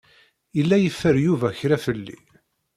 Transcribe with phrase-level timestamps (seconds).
[0.57, 2.17] Yella yeffer Yuba kra fell-i.